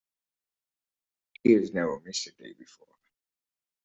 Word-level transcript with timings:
He 1.43 1.51
has 1.51 1.73
never 1.73 1.99
missed 1.99 2.25
a 2.25 2.31
day 2.31 2.53
before. 2.53 2.95